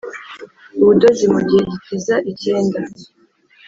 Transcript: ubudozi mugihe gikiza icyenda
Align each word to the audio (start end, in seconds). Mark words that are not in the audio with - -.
ubudozi 0.81 1.25
mugihe 1.33 1.61
gikiza 1.71 2.15
icyenda 2.31 2.79